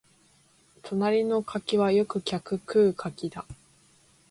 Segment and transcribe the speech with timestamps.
[0.81, 3.45] 隣の柿はよく客食う柿だ